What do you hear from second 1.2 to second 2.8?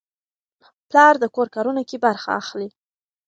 کور کارونو کې برخه اخلي.